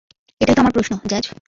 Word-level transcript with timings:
এটাইতো 0.41 0.59
আমার 0.61 0.73
প্রশ্ন, 0.73 0.93
জ্যাজ। 1.05 1.25